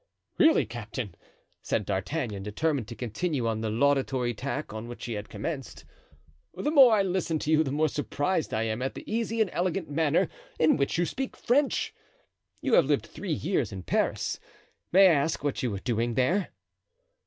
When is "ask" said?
15.13-15.43